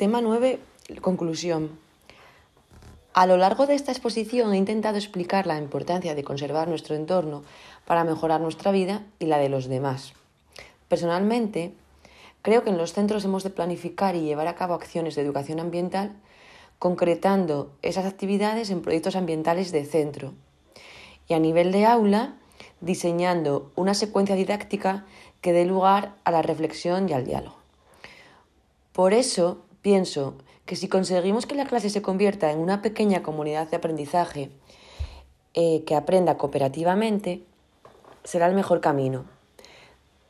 Tema 0.00 0.22
9. 0.22 0.58
Conclusión. 1.02 1.78
A 3.12 3.26
lo 3.26 3.36
largo 3.36 3.66
de 3.66 3.74
esta 3.74 3.92
exposición 3.92 4.54
he 4.54 4.56
intentado 4.56 4.96
explicar 4.96 5.46
la 5.46 5.58
importancia 5.58 6.14
de 6.14 6.24
conservar 6.24 6.68
nuestro 6.68 6.96
entorno 6.96 7.42
para 7.84 8.02
mejorar 8.04 8.40
nuestra 8.40 8.72
vida 8.72 9.04
y 9.18 9.26
la 9.26 9.36
de 9.36 9.50
los 9.50 9.68
demás. 9.68 10.14
Personalmente, 10.88 11.74
creo 12.40 12.64
que 12.64 12.70
en 12.70 12.78
los 12.78 12.94
centros 12.94 13.26
hemos 13.26 13.42
de 13.44 13.50
planificar 13.50 14.16
y 14.16 14.22
llevar 14.22 14.46
a 14.46 14.54
cabo 14.54 14.72
acciones 14.72 15.16
de 15.16 15.20
educación 15.20 15.60
ambiental, 15.60 16.12
concretando 16.78 17.70
esas 17.82 18.06
actividades 18.06 18.70
en 18.70 18.80
proyectos 18.80 19.16
ambientales 19.16 19.70
de 19.70 19.84
centro. 19.84 20.32
Y 21.28 21.34
a 21.34 21.38
nivel 21.38 21.72
de 21.72 21.84
aula, 21.84 22.36
diseñando 22.80 23.70
una 23.76 23.92
secuencia 23.92 24.34
didáctica 24.34 25.04
que 25.42 25.52
dé 25.52 25.66
lugar 25.66 26.14
a 26.24 26.30
la 26.30 26.40
reflexión 26.40 27.06
y 27.06 27.12
al 27.12 27.26
diálogo. 27.26 27.56
Por 28.94 29.12
eso, 29.12 29.58
pienso 29.82 30.34
que 30.66 30.76
si 30.76 30.88
conseguimos 30.88 31.46
que 31.46 31.54
la 31.54 31.66
clase 31.66 31.90
se 31.90 32.02
convierta 32.02 32.50
en 32.50 32.58
una 32.58 32.82
pequeña 32.82 33.22
comunidad 33.22 33.68
de 33.68 33.76
aprendizaje 33.76 34.50
eh, 35.54 35.82
que 35.84 35.96
aprenda 35.96 36.36
cooperativamente, 36.36 37.42
será 38.24 38.46
el 38.46 38.54
mejor 38.54 38.80
camino. 38.80 39.24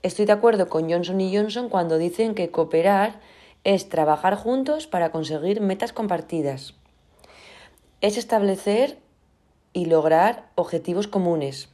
Estoy 0.02 0.24
de 0.24 0.32
acuerdo 0.32 0.68
con 0.68 0.90
Johnson 0.90 1.20
y 1.20 1.36
Johnson 1.36 1.68
cuando 1.68 1.98
dicen 1.98 2.34
que 2.34 2.50
cooperar 2.50 3.20
es 3.64 3.90
trabajar 3.90 4.34
juntos 4.36 4.86
para 4.86 5.10
conseguir 5.10 5.60
metas 5.60 5.92
compartidas. 5.92 6.74
Es 8.00 8.16
establecer 8.16 8.98
y 9.74 9.84
lograr 9.84 10.48
objetivos 10.54 11.06
comunes. 11.06 11.68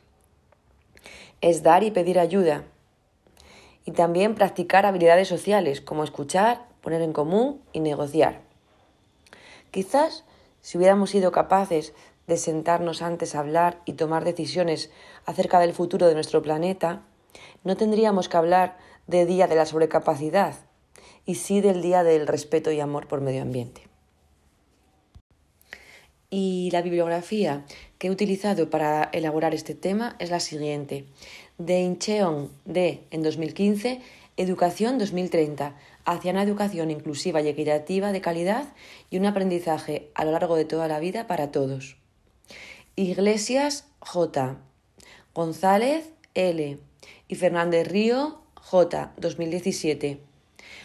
Es 1.41 1.63
dar 1.63 1.85
y 1.85 1.93
pedir 1.93 2.19
ayuda. 2.19 2.65
Y 3.85 3.93
también 3.93 4.35
practicar 4.35 4.85
habilidades 4.85 5.29
sociales 5.29 5.81
como 5.81 6.03
escuchar, 6.03 6.67
poner 6.87 7.03
en 7.03 7.13
común 7.13 7.61
y 7.73 7.81
negociar. 7.81 8.43
Quizás 9.73 10.23
si 10.61 10.79
hubiéramos 10.79 11.11
sido 11.11 11.33
capaces 11.33 11.95
de 12.29 12.37
sentarnos 12.37 13.03
antes 13.03 13.35
a 13.35 13.41
hablar 13.41 13.81
y 13.87 13.95
tomar 13.95 14.25
decisiones 14.25 14.93
acerca 15.25 15.59
del 15.59 15.73
futuro 15.73 16.07
de 16.07 16.15
nuestro 16.15 16.43
planeta, 16.43 17.03
no 17.65 17.77
tendríamos 17.77 18.29
que 18.29 18.37
hablar 18.37 18.77
de 19.09 19.27
día 19.27 19.49
de 19.49 19.57
la 19.57 19.67
sobrecapacidad 19.67 20.55
y 21.25 21.35
sí 21.35 21.61
del 21.61 21.83
día 21.83 22.05
del 22.05 22.29
respeto 22.29 22.71
y 22.71 22.79
amor 22.79 23.09
por 23.09 23.21
medio 23.21 23.43
ambiente. 23.43 23.89
Y 26.39 26.69
la 26.71 26.83
bibliografía 26.83 27.65
que 27.97 28.09
he 28.09 28.11
utilizado 28.11 28.69
para 28.69 29.09
elaborar 29.15 29.55
este 29.55 29.75
tema 29.75 30.17
es 30.19 30.29
la 30.29 30.39
siguiente. 30.39 31.07
De 31.57 31.81
Incheon 31.81 32.51
de 32.67 33.05
en 33.11 33.23
2015, 33.23 34.03
Educación 34.37 34.99
2030, 34.99 35.75
hacia 36.05 36.33
una 36.33 36.43
educación 36.43 36.91
inclusiva 36.91 37.41
y 37.41 37.49
equitativa 37.49 38.13
de 38.13 38.21
calidad 38.21 38.67
y 39.09 39.17
un 39.17 39.25
aprendizaje 39.25 40.11
a 40.15 40.27
lo 40.27 40.33
largo 40.33 40.57
de 40.57 40.67
toda 40.67 40.89
la 40.89 41.01
vida 41.01 41.27
para 41.27 41.51
todos. 41.51 41.97
Iglesias 42.97 43.87
J. 44.01 44.59
González 45.35 46.11
L. 46.35 46.79
y 47.29 47.35
Fernández 47.35 47.89
Río 47.89 48.43
J. 48.57 49.15
2017. 49.17 50.21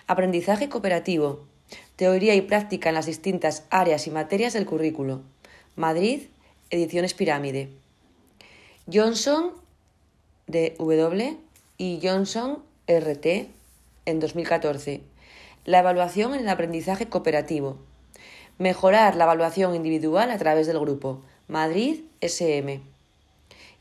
Aprendizaje 0.07 0.69
cooperativo. 0.69 1.45
Teoría 1.97 2.35
y 2.35 2.41
práctica 2.41 2.87
en 2.87 2.95
las 2.95 3.05
distintas 3.05 3.65
áreas 3.69 4.07
y 4.07 4.11
materias 4.11 4.53
del 4.53 4.65
currículo. 4.65 5.23
Madrid, 5.77 6.23
Ediciones 6.69 7.13
Pirámide. 7.13 7.69
Johnson 8.91 9.51
de 10.47 10.75
W 10.79 11.37
y 11.77 11.99
Johnson 12.03 12.61
RT 12.87 13.25
en 14.05 14.19
2014. 14.19 15.01
La 15.63 15.79
evaluación 15.79 16.33
en 16.33 16.41
el 16.41 16.49
aprendizaje 16.49 17.07
cooperativo. 17.07 17.77
Mejorar 18.57 19.15
la 19.15 19.23
evaluación 19.23 19.73
individual 19.73 20.29
a 20.29 20.37
través 20.37 20.67
del 20.67 20.77
grupo. 20.77 21.21
Madrid, 21.47 22.01
SM. 22.19 22.81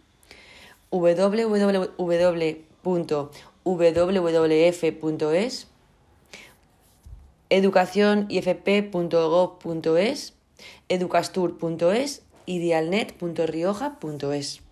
www 0.90 2.64
www.wwf.es, 3.64 5.66
educacionifp.gov.es, 7.50 10.32
educastur.es 10.88 12.22
y 12.46 12.58
dialnet.rioja.es. 12.58 14.63